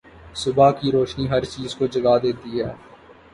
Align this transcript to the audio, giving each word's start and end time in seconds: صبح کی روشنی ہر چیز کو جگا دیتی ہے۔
صبح 0.35 0.71
کی 0.71 0.91
روشنی 0.91 1.25
ہر 1.29 1.43
چیز 1.45 1.75
کو 1.75 1.87
جگا 1.87 2.17
دیتی 2.17 2.61
ہے۔ 2.61 2.71